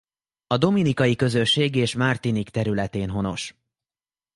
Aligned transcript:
A 0.47 0.57
Dominikai 0.57 1.15
Közösség 1.15 1.75
és 1.75 1.95
Martinique 1.95 2.51
területén 2.51 3.09
honos. 3.09 3.55